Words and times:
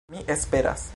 Mi 0.09 0.23
esperas... 0.27 0.89